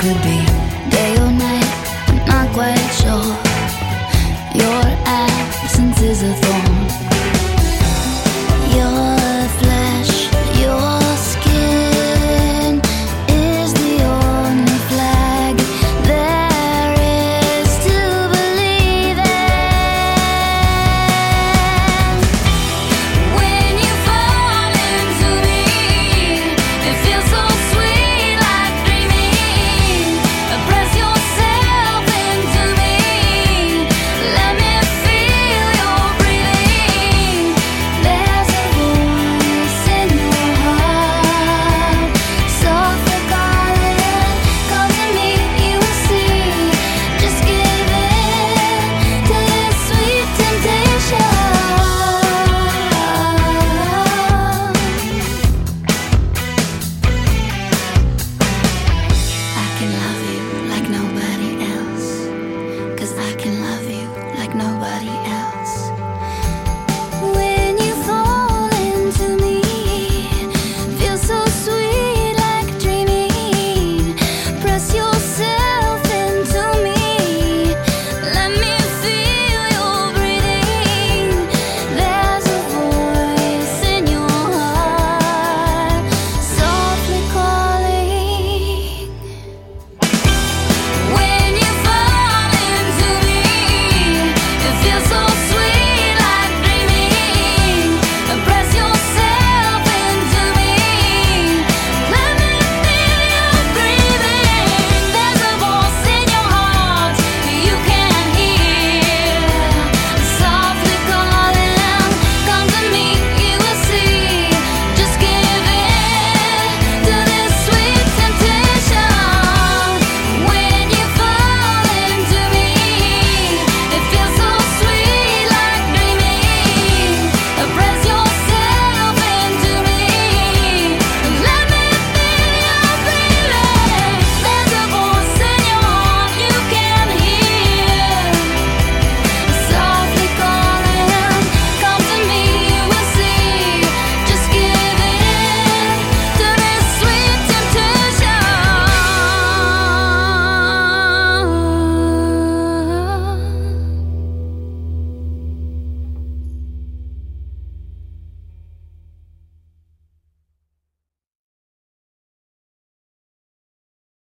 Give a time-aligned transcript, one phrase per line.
[0.00, 0.47] could be.